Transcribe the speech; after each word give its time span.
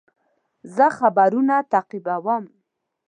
زه 0.75 0.85
خبرونه 0.97 1.55
تعقیبوم. 1.71 2.43